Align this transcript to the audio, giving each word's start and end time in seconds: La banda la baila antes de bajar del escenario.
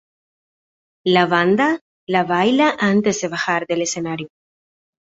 La 1.17 1.25
banda 1.35 1.69
la 2.17 2.23
baila 2.33 2.73
antes 2.89 3.21
de 3.21 3.27
bajar 3.37 3.67
del 3.67 3.83
escenario. 3.83 4.29